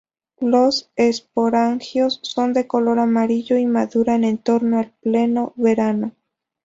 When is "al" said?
4.79-4.91